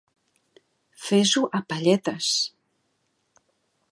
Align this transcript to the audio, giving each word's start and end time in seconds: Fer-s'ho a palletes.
Fer-s'ho 1.09 1.43
a 1.59 1.61
palletes. 1.73 2.31